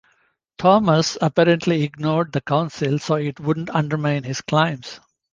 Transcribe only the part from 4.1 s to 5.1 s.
his claims.